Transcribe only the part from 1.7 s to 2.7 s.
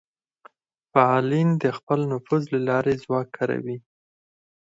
خپل نفوذ له